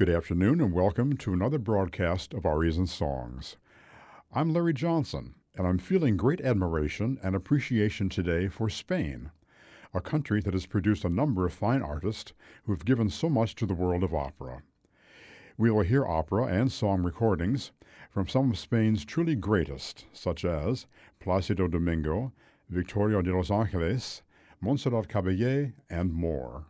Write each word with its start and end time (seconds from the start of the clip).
Good 0.00 0.08
afternoon 0.08 0.62
and 0.62 0.72
welcome 0.72 1.18
to 1.18 1.34
another 1.34 1.58
broadcast 1.58 2.32
of 2.32 2.46
Arias 2.46 2.78
and 2.78 2.88
Songs. 2.88 3.58
I'm 4.32 4.50
Larry 4.50 4.72
Johnson, 4.72 5.34
and 5.54 5.66
I'm 5.66 5.76
feeling 5.76 6.16
great 6.16 6.40
admiration 6.40 7.18
and 7.22 7.36
appreciation 7.36 8.08
today 8.08 8.48
for 8.48 8.70
Spain, 8.70 9.30
a 9.92 10.00
country 10.00 10.40
that 10.40 10.54
has 10.54 10.64
produced 10.64 11.04
a 11.04 11.10
number 11.10 11.44
of 11.44 11.52
fine 11.52 11.82
artists 11.82 12.32
who 12.64 12.72
have 12.72 12.86
given 12.86 13.10
so 13.10 13.28
much 13.28 13.54
to 13.56 13.66
the 13.66 13.74
world 13.74 14.02
of 14.02 14.14
opera. 14.14 14.62
We 15.58 15.70
will 15.70 15.82
hear 15.82 16.06
opera 16.06 16.46
and 16.46 16.72
song 16.72 17.02
recordings 17.02 17.70
from 18.10 18.26
some 18.26 18.52
of 18.52 18.58
Spain's 18.58 19.04
truly 19.04 19.34
greatest, 19.34 20.06
such 20.14 20.46
as 20.46 20.86
Placido 21.22 21.70
Domingo, 21.70 22.32
Victoria 22.70 23.22
de 23.22 23.36
los 23.36 23.50
Angeles, 23.50 24.22
Montserrat 24.62 25.08
Caballé, 25.08 25.74
and 25.90 26.14
more. 26.14 26.64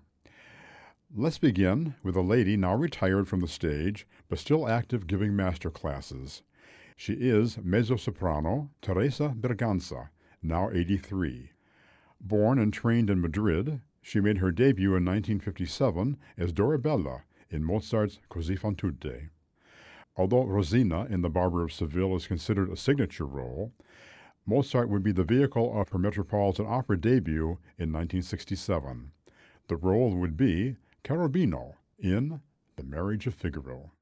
Let's 1.13 1.39
begin 1.39 1.97
with 2.05 2.15
a 2.15 2.21
lady 2.23 2.57
now 2.57 2.77
retired 2.77 3.27
from 3.27 3.41
the 3.41 3.49
stage, 3.49 4.07
but 4.29 4.39
still 4.39 4.69
active 4.69 5.09
giving 5.09 5.35
master 5.35 5.69
classes. 5.69 6.43
She 6.97 7.15
is 7.15 7.59
mezzo 7.59 7.97
soprano 7.97 8.71
Teresa 8.81 9.35
Berganza, 9.37 10.11
now 10.41 10.71
83. 10.71 11.51
Born 12.21 12.61
and 12.61 12.73
trained 12.73 13.11
in 13.11 13.21
Madrid, 13.21 13.81
she 14.01 14.21
made 14.21 14.39
her 14.39 14.53
debut 14.53 14.91
in 14.91 15.05
1957 15.05 16.17
as 16.39 16.53
Dorabella 16.53 17.23
in 17.51 17.65
Mozart's 17.65 18.21
Così 18.31 18.57
fan 18.57 18.77
tutte. 18.77 19.31
Although 20.17 20.45
Rosina 20.45 21.07
in 21.07 21.23
The 21.23 21.29
Barber 21.29 21.65
of 21.65 21.73
Seville 21.73 22.15
is 22.15 22.29
considered 22.29 22.71
a 22.71 22.77
signature 22.77 23.27
role, 23.27 23.73
Mozart 24.47 24.89
would 24.89 25.03
be 25.03 25.13
the 25.13 25.25
vehicle 25.25 25.77
of 25.77 25.89
her 25.89 25.99
Metropolitan 25.99 26.67
Opera 26.69 27.01
debut 27.01 27.59
in 27.77 27.93
1967. 27.93 29.11
The 29.67 29.77
role 29.77 30.15
would 30.15 30.37
be 30.37 30.77
Cherubino 31.03 31.77
in 31.99 32.41
The 32.77 32.83
Marriage 32.83 33.27
of 33.27 33.35
Figaro. 33.35 33.93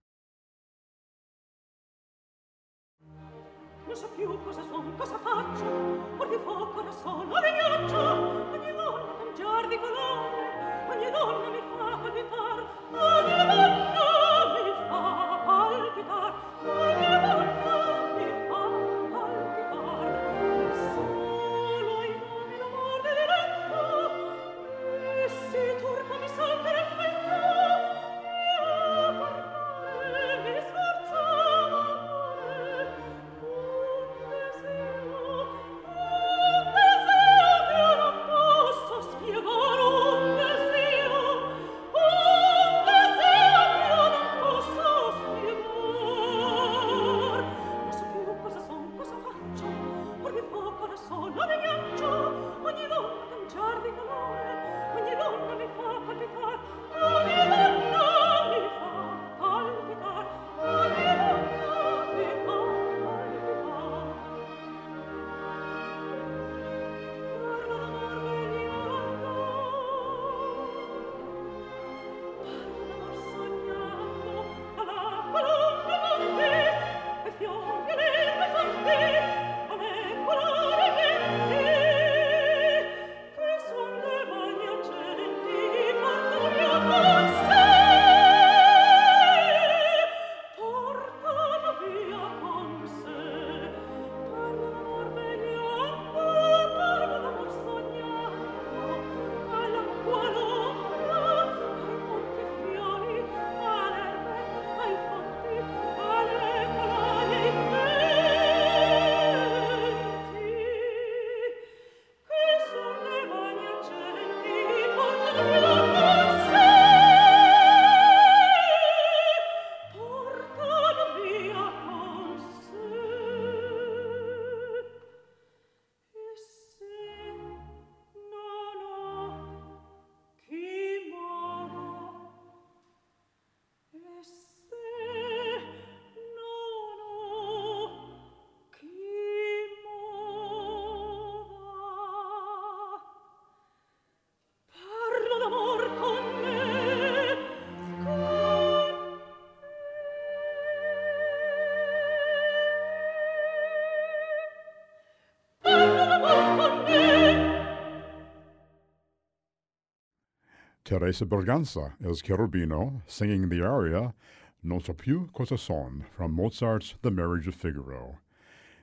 Teresa 160.88 161.26
Berganza 161.26 161.92
as 162.02 162.22
Cherubino 162.22 163.02
singing 163.06 163.50
the 163.50 163.62
aria 163.62 164.14
Non 164.62 164.80
so 164.80 164.94
più 164.94 165.30
cosa 165.34 165.58
son 165.58 166.06
from 166.16 166.32
Mozart's 166.32 166.94
The 167.02 167.10
Marriage 167.10 167.46
of 167.46 167.54
Figaro. 167.54 168.20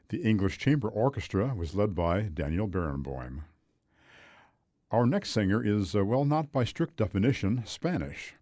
The 0.09 0.21
English 0.21 0.59
Chamber 0.59 0.87
Orchestra 0.87 1.55
was 1.55 1.73
led 1.73 1.95
by 1.95 2.21
Daniel 2.21 2.67
Barenboim. 2.67 3.45
Our 4.91 5.07
next 5.07 5.31
singer 5.31 5.65
is, 5.65 5.95
uh, 5.95 6.05
well, 6.05 6.25
not 6.25 6.51
by 6.51 6.63
strict 6.63 6.95
definition, 6.95 7.63
Spanish. 7.65 8.35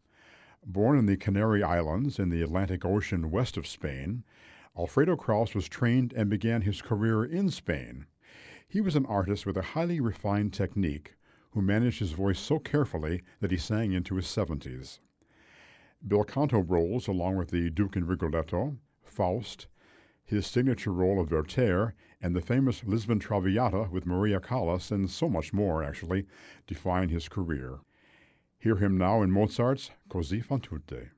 Born 0.66 1.00
in 1.00 1.06
the 1.06 1.16
Canary 1.16 1.63
Islands 1.63 2.19
in 2.19 2.28
the 2.28 2.41
Atlantic 2.41 2.84
Ocean 2.84 3.31
west 3.31 3.56
of 3.56 3.66
Spain, 3.66 4.25
Alfredo 4.78 5.16
Kraus 5.16 5.56
was 5.56 5.69
trained 5.69 6.12
and 6.12 6.30
began 6.30 6.63
his 6.63 6.81
career 6.81 7.24
in 7.24 7.50
Spain. 7.50 8.07
He 8.68 8.81
was 8.81 8.97
an 8.97 9.06
artist 9.06 9.45
with 9.45 9.56
a 9.56 9.72
highly 9.72 10.01
refined 10.01 10.51
technique 10.51 11.16
who 11.53 11.62
managed 11.62 12.00
his 12.00 12.12
voice 12.12 12.40
so 12.40 12.59
carefully 12.59 13.22
that 13.40 13.52
he 13.52 13.58
sang 13.58 13.94
into 13.94 14.16
his 14.16 14.25
70s. 14.25 15.00
Bel 16.02 16.24
Canto 16.24 16.59
roles 16.59 17.08
along 17.08 17.38
with 17.38 17.50
the 17.50 17.69
Duke 17.69 17.95
and 17.95 18.07
Rigoletto, 18.07 18.78
Faust, 19.04 19.68
his 20.25 20.48
signature 20.48 20.92
role 20.92 21.19
of 21.19 21.31
Werther, 21.31 21.94
and 22.22 22.36
the 22.36 22.42
famous 22.42 22.83
Lisbon 22.83 23.19
Traviata 23.19 23.89
with 23.92 24.06
Maria 24.06 24.39
Callas, 24.39 24.92
and 24.92 25.10
so 25.10 25.30
much 25.30 25.54
more, 25.54 25.83
actually, 25.83 26.25
define 26.66 27.10
his 27.10 27.30
career. 27.30 27.80
Hear 28.57 28.78
him 28.78 28.98
now 28.98 29.22
in 29.22 29.31
Mozart's 29.31 29.92
Così 30.10 30.44
fan 30.44 30.62
tutte. 30.62 31.10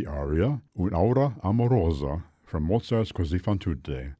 The 0.00 0.06
aria 0.06 0.62
Un'aura 0.78 1.38
amorosa 1.44 2.22
from 2.42 2.62
Mozart's 2.62 3.12
Così 3.12 3.38
fan 3.38 3.58
tutte 3.58 4.14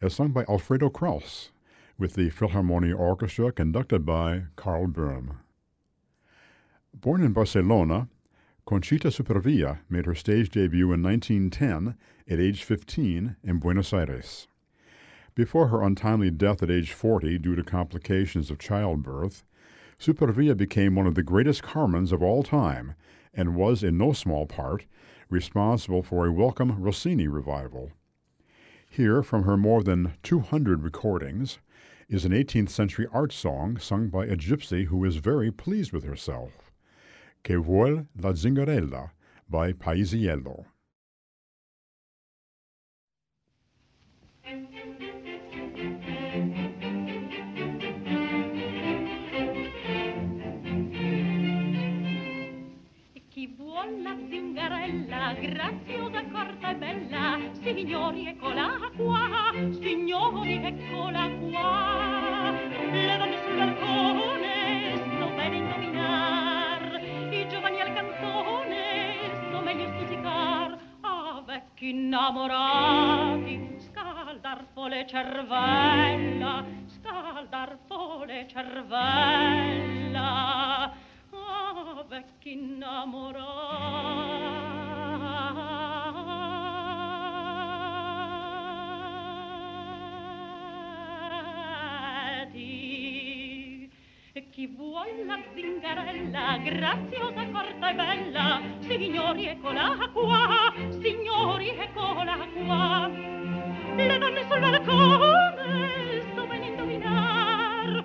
is 0.00 0.14
sung 0.14 0.28
by 0.28 0.46
Alfredo 0.48 0.88
Kraus 0.88 1.50
with 1.98 2.14
the 2.14 2.30
Philharmonia 2.30 2.98
Orchestra 2.98 3.52
conducted 3.52 4.06
by 4.06 4.44
Karl 4.56 4.86
Böhm. 4.86 5.36
Born 6.94 7.22
in 7.22 7.34
Barcelona, 7.34 8.08
Conchita 8.64 9.08
Supervía 9.08 9.80
made 9.90 10.06
her 10.06 10.14
stage 10.14 10.48
debut 10.48 10.90
in 10.90 11.02
1910 11.02 11.98
at 12.30 12.40
age 12.40 12.64
15 12.64 13.36
in 13.44 13.58
Buenos 13.58 13.92
Aires. 13.92 14.48
Before 15.34 15.68
her 15.68 15.82
untimely 15.82 16.30
death 16.30 16.62
at 16.62 16.70
age 16.70 16.94
40 16.94 17.36
due 17.40 17.54
to 17.54 17.62
complications 17.62 18.50
of 18.50 18.58
childbirth, 18.58 19.44
Supervía 20.00 20.56
became 20.56 20.94
one 20.94 21.06
of 21.06 21.14
the 21.14 21.22
greatest 21.22 21.62
Carmens 21.62 22.10
of 22.10 22.22
all 22.22 22.42
time 22.42 22.94
and 23.34 23.54
was, 23.54 23.82
in 23.82 23.98
no 23.98 24.14
small 24.14 24.46
part, 24.46 24.86
responsible 25.28 26.02
for 26.02 26.26
a 26.26 26.32
welcome 26.32 26.80
Rossini 26.80 27.26
revival. 27.26 27.90
Here, 28.88 29.22
from 29.22 29.42
her 29.42 29.56
more 29.56 29.82
than 29.82 30.14
200 30.22 30.82
recordings, 30.82 31.58
is 32.08 32.24
an 32.24 32.32
18th 32.32 32.70
century 32.70 33.06
art 33.12 33.32
song 33.32 33.78
sung 33.78 34.08
by 34.08 34.26
a 34.26 34.36
gypsy 34.36 34.86
who 34.86 35.04
is 35.04 35.16
very 35.16 35.50
pleased 35.50 35.92
with 35.92 36.04
herself. 36.04 36.70
Che 37.44 37.54
vuol 37.54 38.06
la 38.16 38.32
zingarella 38.32 39.10
by 39.48 39.72
Paisiello. 39.72 40.66
Zingarella, 54.86 55.34
graziosa, 55.34 56.22
corta 56.30 56.70
e 56.70 56.74
bella. 56.76 57.38
Signori, 57.60 58.28
eccola 58.28 58.78
qua, 58.96 59.52
signori, 59.80 60.60
eccola 60.62 61.28
qua. 61.28 62.54
Le 62.92 63.16
donne 63.18 63.36
sul 63.42 63.56
balcone 63.56 65.02
so 65.18 65.26
bene 65.34 65.56
indovinar, 65.56 67.00
i 67.30 67.48
giovani 67.48 67.80
al 67.80 67.92
cantone 67.92 69.16
so 69.50 69.60
meglio 69.60 69.88
stuzzicar. 69.88 70.78
A 71.00 71.42
vecchi 71.44 71.88
innamorati, 71.90 73.74
scaldar 73.78 74.64
fole 74.72 75.04
cervella, 75.06 76.64
scaldar 76.86 77.78
fole 77.86 78.46
cervella. 78.48 79.84
Vecchi 82.08 82.52
innamorati. 82.52 84.65
Chi 94.56 94.68
vuol 94.68 95.26
la 95.26 95.38
zingarella, 95.52 96.56
graziosa, 96.64 97.44
corta 97.52 97.90
e 97.90 97.94
bella, 97.94 98.62
signori, 98.80 99.48
eccola 99.48 99.98
qua, 100.14 100.72
signori, 100.98 101.76
eccola 101.76 102.38
qua. 102.54 103.10
Le 103.96 104.18
donne 104.18 104.46
sul 104.48 104.58
balcone, 104.58 106.22
sto 106.32 106.46
bene 106.46 106.66
indovinar, 106.68 108.04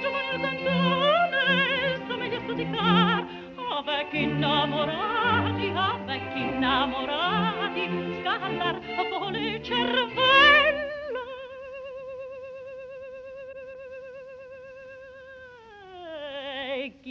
giovane 0.00 0.30
al 0.32 0.40
cantone, 0.40 2.00
sto 2.04 2.16
meglio 2.16 2.38
a 2.38 2.40
stuzzicar, 2.40 3.26
a 3.54 3.82
vecchi 3.84 4.22
innamorati, 4.22 5.72
a 5.76 5.98
vecchi 6.06 6.40
innamorati, 6.40 8.18
scaldar 8.18 8.80
a 8.96 9.16
vole 9.16 9.62
cervello. 9.62 10.43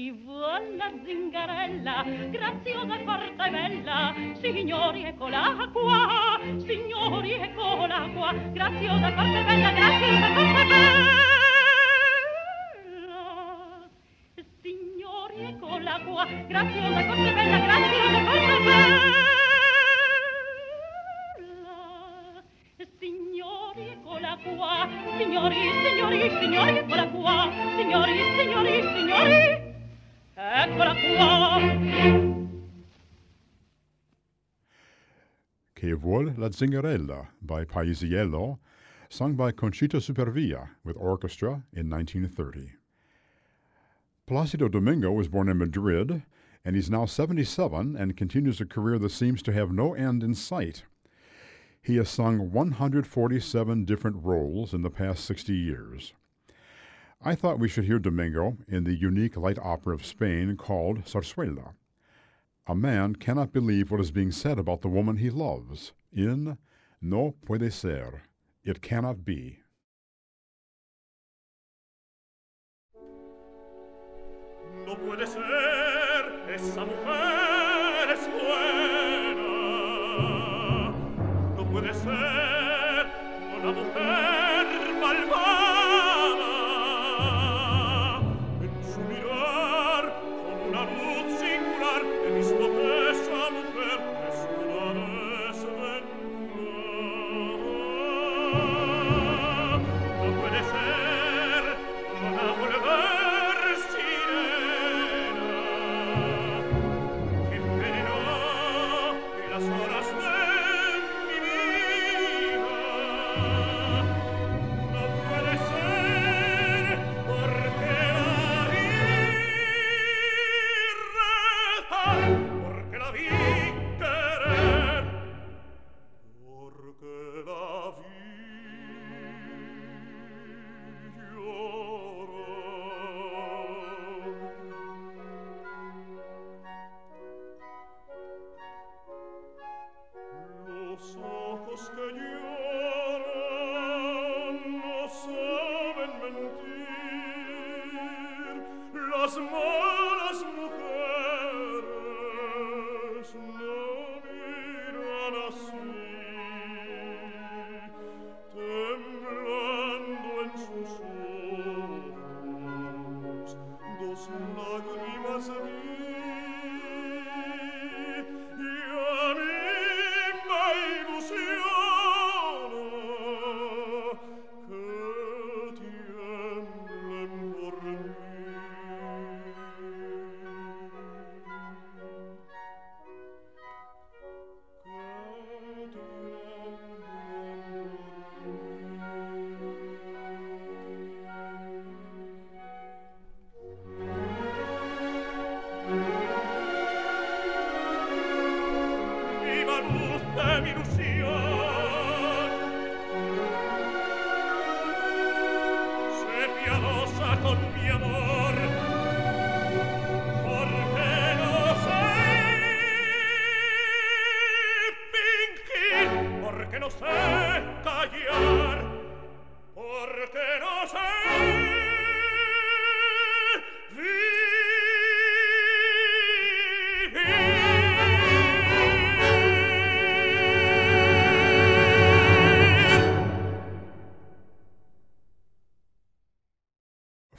Chi 0.04 0.12
vuol 0.12 0.76
la 0.76 0.92
zingarella, 1.02 2.04
graziosa, 2.30 3.00
corta 3.06 3.46
e 3.46 3.50
bella, 3.50 4.14
signori, 4.42 5.06
eccola 5.06 5.70
qua, 5.72 6.42
signori, 6.66 7.32
eccola 7.32 8.10
qua, 8.14 8.34
graziosa, 8.52 9.14
corta 9.14 9.40
e 9.40 9.44
bella, 9.46 9.72
graziosa, 9.72 10.34
corta 10.34 10.60
e 10.60 10.66
bella. 10.66 11.22
Signori, 14.62 15.42
eccola 15.46 16.00
qua, 16.04 16.26
graziosa, 16.50 17.06
corta 17.06 17.30
e 17.30 17.34
bella, 17.34 17.58
graziosa, 17.60 18.24
corta 18.26 18.58
e 18.58 18.60
bella. 18.60 19.32
Signori, 23.00 23.88
eccola 23.88 24.38
qua, 24.44 24.88
signori, 25.18 25.56
signori, 25.56 26.30
signori, 26.42 26.78
eccola 26.78 27.08
qua, 27.08 27.13
eccola 30.64 30.96
qua. 30.96 31.60
Che 35.74 35.94
vuol 35.94 36.34
la 36.38 36.50
zingarella 36.50 37.28
by 37.42 37.66
Paisiello, 37.66 38.60
sung 39.10 39.36
by 39.36 39.52
Conchita 39.52 39.98
Supervía 39.98 40.70
with 40.86 40.96
orchestra 40.98 41.64
in 41.74 41.90
1930. 41.90 42.72
Placido 44.26 44.70
Domingo 44.70 45.12
was 45.12 45.28
born 45.28 45.50
in 45.50 45.58
Madrid, 45.58 46.24
and 46.64 46.76
he's 46.78 46.90
now 46.90 47.06
77 47.06 47.98
and 47.98 48.16
continues 48.16 48.62
a 48.62 48.66
career 48.66 48.98
that 48.98 49.12
seems 49.12 49.42
to 49.42 49.52
have 49.52 49.74
no 49.74 49.94
end 49.94 50.24
in 50.24 50.34
sight. 50.34 50.86
He 51.82 51.98
has 51.98 52.10
sung 52.10 52.54
147 52.54 53.84
different 53.84 54.24
roles 54.24 54.74
in 54.74 54.82
the 54.82 54.90
past 54.90 55.26
60 55.26 55.54
years. 55.54 56.14
I 57.26 57.36
thought 57.36 57.58
we 57.58 57.70
should 57.70 57.86
hear 57.86 58.00
Domingo 58.00 58.58
in 58.68 58.84
the 58.84 58.94
unique 58.94 59.38
light 59.38 59.58
opera 59.58 59.96
of 59.96 60.06
Spain 60.06 60.58
called 60.58 61.06
Zarzuela. 61.06 61.74
A 62.68 62.76
man 62.76 63.16
cannot 63.16 63.54
believe 63.54 63.92
what 63.92 64.02
is 64.02 64.12
being 64.12 64.30
said 64.32 64.60
about 64.60 64.82
the 64.82 64.90
woman 64.90 65.16
he 65.16 65.30
loves 65.30 65.94
in 66.12 66.58
No 67.02 67.36
puede 67.46 67.72
ser. 67.72 68.24
It 68.66 68.82
cannot 68.82 69.24
be. 69.24 69.60
No 74.86 74.96
puede 74.96 75.26
ser, 75.26 75.42
esa 76.50 76.86
mujer 76.86 78.10
es 78.12 78.28
buena. 78.28 79.44
No 81.56 81.66
puede 81.72 81.94
ser 81.94 83.08
una 83.58 83.72
mujer 83.72 84.43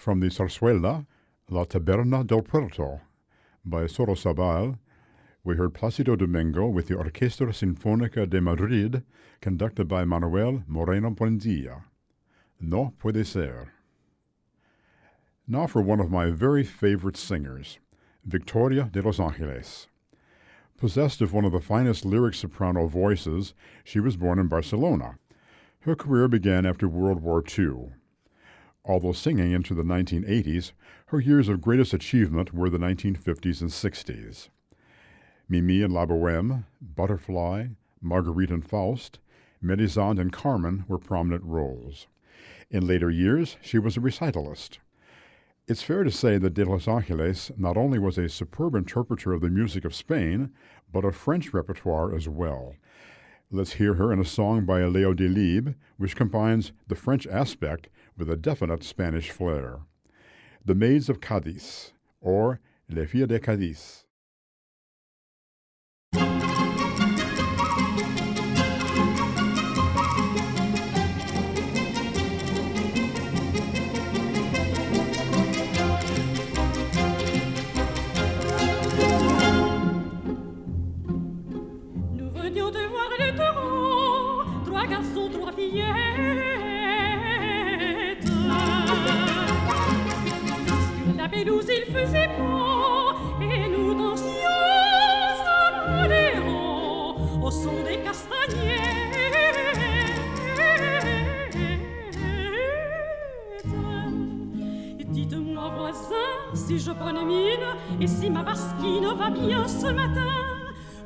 From 0.05 0.21
the 0.21 0.27
Zarzuela, 0.27 1.07
La 1.49 1.65
Taberna 1.65 2.27
del 2.27 2.43
Puerto 2.43 3.01
by 3.65 3.85
Sorozábal, 3.85 4.79
we 5.43 5.57
heard 5.57 5.73
Placido 5.73 6.15
Domingo 6.15 6.67
with 6.67 6.89
the 6.89 6.95
Orquesta 6.95 7.47
Sinfónica 7.47 8.29
de 8.29 8.39
Madrid, 8.39 9.03
conducted 9.41 9.89
by 9.89 10.05
Manuel 10.05 10.63
Moreno 10.67 11.09
Buendía. 11.09 11.85
No 12.61 12.93
puede 13.03 13.25
ser. 13.25 13.73
Now 15.49 15.67
for 15.67 15.81
one 15.81 16.01
of 16.01 16.11
my 16.11 16.27
very 16.27 16.65
favorite 16.65 17.17
singers, 17.17 17.79
Victoria 18.27 18.91
de 18.93 19.01
Los 19.01 19.19
Angeles. 19.19 19.87
Possessed 20.77 21.23
of 21.23 21.33
one 21.33 21.47
of 21.47 21.53
the 21.53 21.63
finest 21.63 22.05
lyric 22.05 22.35
soprano 22.35 22.89
voices, 22.89 23.55
she 23.85 24.01
was 24.01 24.19
born 24.19 24.39
in 24.39 24.49
Barcelona. 24.49 25.17
Her 25.81 25.97
career 25.97 26.29
began 26.29 26.67
after 26.67 26.87
World 26.87 27.23
War 27.23 27.43
II. 27.59 27.95
Although 28.85 29.13
singing 29.13 29.53
into 29.53 29.75
the 29.75 29.83
1980s, 29.83 30.73
her 31.07 31.21
years 31.21 31.49
of 31.49 31.63
greatest 31.63 31.95
achievement 31.95 32.53
were 32.53 32.69
the 32.69 32.79
1950s 32.79 33.61
and 33.63 33.71
60s. 33.71 34.49
Mimi 35.49 35.83
and 35.83 35.93
La 35.93 36.05
Boheme, 36.05 36.65
Butterfly, 36.81 37.69
Marguerite 38.03 38.51
and 38.51 38.67
Faust, 38.67 39.19
Melisande 39.63 40.21
and 40.21 40.33
Carmen 40.33 40.85
were 40.87 40.99
prominent 40.99 41.43
roles. 41.45 42.07
In 42.71 42.87
later 42.87 43.11
years, 43.11 43.57
she 43.63 43.79
was 43.79 43.97
a 43.97 44.01
recitalist. 44.01 44.79
It's 45.67 45.83
fair 45.83 46.05
to 46.05 46.11
say 46.11 46.37
that 46.37 46.53
De 46.53 46.65
Los 46.65 46.87
Angeles 46.87 47.51
not 47.57 47.79
only 47.79 47.99
was 47.99 48.19
a 48.19 48.29
superb 48.29 48.75
interpreter 48.75 49.33
of 49.33 49.41
the 49.41 49.49
music 49.49 49.87
of 49.87 49.95
Spain, 49.95 50.51
but 50.93 51.07
of 51.07 51.17
French 51.17 51.55
repertoire 51.55 52.15
as 52.15 52.29
well. 52.29 52.75
Let's 53.51 53.75
hear 53.75 53.95
her 53.95 54.13
in 54.13 54.21
a 54.21 54.27
song 54.27 54.67
by 54.67 54.85
Leo 54.85 55.15
Delibes, 55.15 55.75
which 55.97 56.17
combines 56.17 56.73
the 56.89 56.97
French 56.97 57.27
aspect 57.27 57.89
with 58.17 58.31
a 58.31 58.37
definite 58.37 58.85
Spanish 58.85 59.31
flair. 59.31 59.81
The 60.65 60.75
Maids 60.75 61.09
of 61.09 61.21
Cadiz, 61.21 61.93
or 62.21 62.61
Les 62.89 63.07
Filles 63.07 63.27
de 63.27 63.39
Cadiz. 63.39 64.04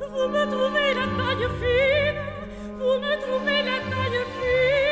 Vous 0.01 0.27
me 0.27 0.45
trouvez 0.45 0.93
la 0.95 1.05
taille 1.17 1.47
fine, 1.59 2.19
vous 2.77 2.99
me 2.99 3.13
trouvez 3.21 3.61
la 3.63 3.79
taille 3.89 4.23
fine. 4.35 4.88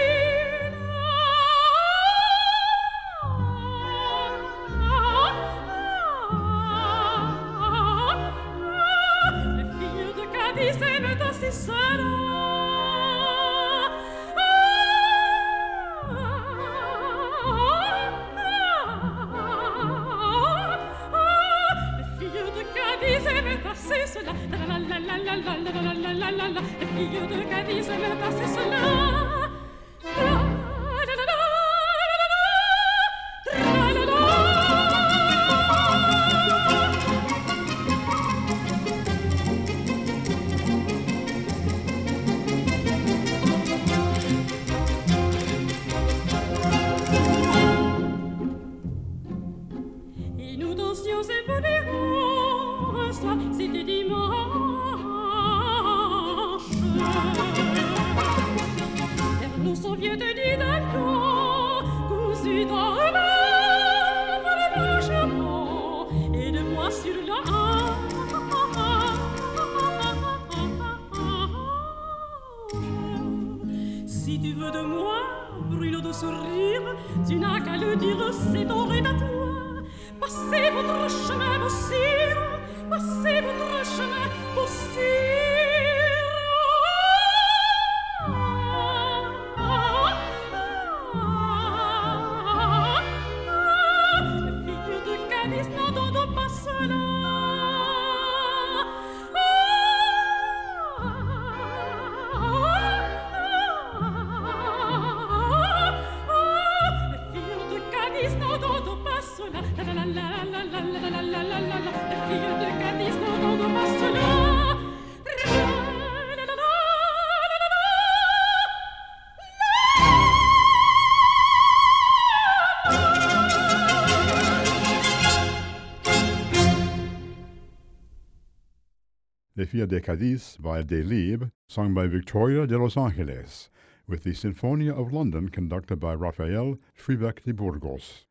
Filles 129.77 129.89
de 129.89 130.01
Cadiz 130.01 130.57
by 130.59 130.81
Delibes, 130.81 131.51
sung 131.69 131.93
by 131.93 132.07
Victoria 132.07 132.65
de 132.65 132.75
Los 132.79 132.97
Angeles, 132.97 133.69
with 134.07 134.23
the 134.23 134.31
Sinfonia 134.31 134.91
of 134.91 135.13
London 135.13 135.49
conducted 135.49 135.99
by 135.99 136.15
Rafael 136.15 136.79
Frühbeck 136.95 137.43
de 137.43 137.53
Burgos. 137.53 138.25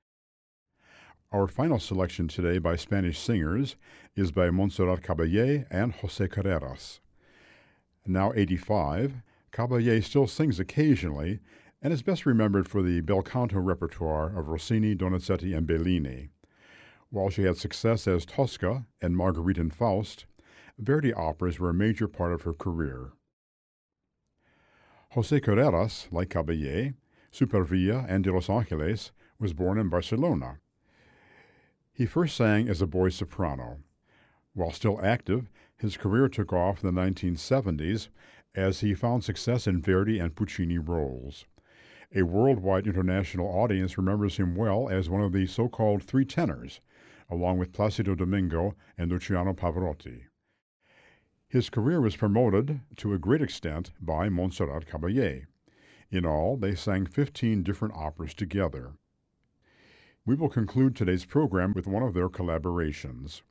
Our 1.30 1.46
final 1.46 1.78
selection 1.78 2.26
today 2.26 2.58
by 2.58 2.74
Spanish 2.74 3.20
singers 3.20 3.76
is 4.16 4.32
by 4.32 4.50
Montserrat 4.50 5.02
Caballé 5.02 5.66
and 5.70 5.92
Jose 5.92 6.26
Carreras. 6.26 6.98
Now 8.04 8.32
85, 8.34 9.22
Caballé 9.52 10.02
still 10.02 10.26
sings 10.26 10.58
occasionally 10.58 11.38
and 11.80 11.92
is 11.92 12.02
best 12.02 12.26
remembered 12.26 12.66
for 12.66 12.82
the 12.82 13.02
bel 13.02 13.22
canto 13.22 13.60
repertoire 13.60 14.36
of 14.36 14.48
Rossini, 14.48 14.96
Donizetti, 14.96 15.56
and 15.56 15.64
Bellini. 15.64 16.30
While 17.10 17.30
she 17.30 17.44
had 17.44 17.56
success 17.56 18.08
as 18.08 18.26
Tosca 18.26 18.86
and 19.00 19.16
Marguerite 19.16 19.58
and 19.58 19.72
Faust, 19.72 20.26
Verdi 20.78 21.12
operas 21.14 21.58
were 21.58 21.70
a 21.70 21.74
major 21.74 22.06
part 22.06 22.32
of 22.32 22.42
her 22.42 22.52
career. 22.52 23.12
Jose 25.12 25.40
Carreras, 25.40 26.08
like 26.12 26.28
Caballé, 26.28 26.94
Supervía, 27.32 28.04
and 28.08 28.22
de 28.22 28.32
Los 28.32 28.50
Angeles, 28.50 29.12
was 29.38 29.54
born 29.54 29.78
in 29.78 29.88
Barcelona. 29.88 30.58
He 31.92 32.04
first 32.04 32.36
sang 32.36 32.68
as 32.68 32.82
a 32.82 32.86
boy 32.86 33.08
soprano. 33.08 33.78
While 34.52 34.70
still 34.70 35.00
active, 35.02 35.48
his 35.76 35.96
career 35.96 36.28
took 36.28 36.52
off 36.52 36.84
in 36.84 36.94
the 36.94 37.00
1970s 37.00 38.08
as 38.54 38.80
he 38.80 38.94
found 38.94 39.24
success 39.24 39.66
in 39.66 39.80
Verdi 39.80 40.18
and 40.18 40.34
Puccini 40.34 40.78
roles. 40.78 41.46
A 42.14 42.22
worldwide 42.22 42.86
international 42.86 43.48
audience 43.48 43.96
remembers 43.96 44.36
him 44.36 44.54
well 44.54 44.88
as 44.90 45.08
one 45.08 45.22
of 45.22 45.32
the 45.32 45.46
so 45.46 45.68
called 45.68 46.02
three 46.02 46.24
tenors, 46.24 46.80
along 47.30 47.58
with 47.58 47.72
Placido 47.72 48.14
Domingo 48.14 48.74
and 48.98 49.10
Luciano 49.10 49.54
Pavarotti. 49.54 50.24
His 51.48 51.70
career 51.70 52.00
was 52.00 52.16
promoted 52.16 52.80
to 52.96 53.12
a 53.12 53.18
great 53.18 53.40
extent 53.40 53.92
by 54.00 54.28
Montserrat 54.28 54.86
Caballé. 54.86 55.46
In 56.10 56.26
all, 56.26 56.56
they 56.56 56.74
sang 56.74 57.06
15 57.06 57.62
different 57.62 57.94
operas 57.94 58.34
together. 58.34 58.94
We 60.24 60.34
will 60.34 60.48
conclude 60.48 60.96
today's 60.96 61.24
program 61.24 61.72
with 61.72 61.86
one 61.86 62.02
of 62.02 62.14
their 62.14 62.28
collaborations. 62.28 63.42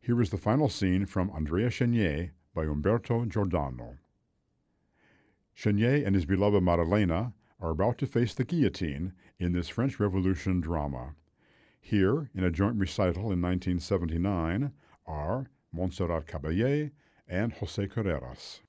Here 0.00 0.20
is 0.20 0.30
the 0.30 0.38
final 0.38 0.68
scene 0.68 1.06
from 1.06 1.30
Andrea 1.30 1.70
Chenier 1.70 2.32
by 2.52 2.64
Umberto 2.64 3.24
Giordano. 3.26 3.98
Chenier 5.54 6.04
and 6.04 6.16
his 6.16 6.26
beloved 6.26 6.62
Maddalena 6.62 7.32
are 7.60 7.70
about 7.70 7.98
to 7.98 8.06
face 8.06 8.34
the 8.34 8.44
guillotine 8.44 9.12
in 9.38 9.52
this 9.52 9.68
French 9.68 10.00
Revolution 10.00 10.60
drama. 10.60 11.14
Here, 11.80 12.28
in 12.34 12.42
a 12.42 12.50
joint 12.50 12.76
recital 12.76 13.30
in 13.30 13.40
1979, 13.40 14.72
are 15.06 15.50
Montserrat 15.72 16.26
Caballé 16.26 16.90
and 17.30 17.52
Jose 17.54 17.86
Carreras. 17.86 18.60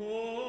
Oh. 0.00 0.47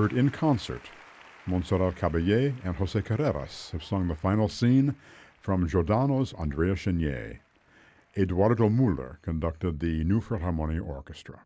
Heard 0.00 0.12
in 0.14 0.30
concert. 0.30 0.80
Montserrat 1.44 1.94
Caballé 1.94 2.54
and 2.64 2.74
Jose 2.76 3.02
Carreras 3.02 3.70
have 3.72 3.84
sung 3.84 4.08
the 4.08 4.14
final 4.14 4.48
scene 4.48 4.94
from 5.42 5.68
Giordano's 5.68 6.32
Andrea 6.38 6.74
Chenier. 6.74 7.40
Eduardo 8.16 8.70
Müller 8.70 9.20
conducted 9.20 9.78
the 9.78 10.02
New 10.04 10.22
Philharmonia 10.22 10.80
Orchestra. 10.80 11.44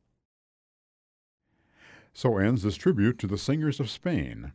So 2.12 2.38
ends 2.38 2.62
this 2.62 2.76
tribute 2.76 3.18
to 3.18 3.26
the 3.26 3.36
singers 3.36 3.80
of 3.80 3.90
Spain. 3.90 4.52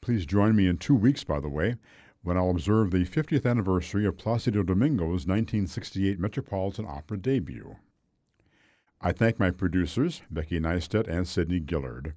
Please 0.00 0.24
join 0.24 0.56
me 0.56 0.66
in 0.66 0.78
two 0.78 0.94
weeks, 0.94 1.22
by 1.22 1.38
the 1.38 1.50
way, 1.50 1.76
when 2.22 2.38
I'll 2.38 2.48
observe 2.48 2.90
the 2.90 3.04
50th 3.04 3.44
anniversary 3.44 4.06
of 4.06 4.16
Placido 4.16 4.62
Domingo's 4.62 5.26
1968 5.26 6.18
Metropolitan 6.18 6.86
Opera 6.86 7.18
debut. 7.18 7.76
I 9.02 9.12
thank 9.12 9.38
my 9.38 9.50
producers, 9.50 10.22
Becky 10.30 10.58
Neistat 10.58 11.06
and 11.06 11.28
Sidney 11.28 11.60
Gillard. 11.60 12.14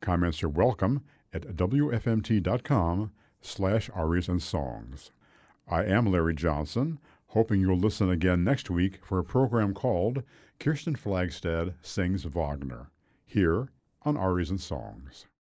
Comments 0.00 0.42
are 0.42 0.48
welcome 0.48 1.02
at 1.32 1.56
wfmt.com 1.56 3.12
slash 3.40 3.90
arias 3.94 4.28
and 4.28 4.42
songs. 4.42 5.10
I 5.68 5.84
am 5.84 6.06
Larry 6.06 6.34
Johnson, 6.34 6.98
hoping 7.28 7.60
you'll 7.60 7.78
listen 7.78 8.10
again 8.10 8.44
next 8.44 8.70
week 8.70 9.04
for 9.04 9.18
a 9.18 9.24
program 9.24 9.74
called 9.74 10.22
Kirsten 10.60 10.96
Flagstad 10.96 11.74
Sings 11.82 12.24
Wagner, 12.24 12.90
here 13.24 13.68
on 14.02 14.16
Arias 14.16 14.50
and 14.50 14.60
Songs. 14.60 15.26